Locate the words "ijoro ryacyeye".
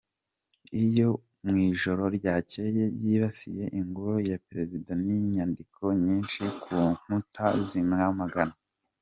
1.69-2.83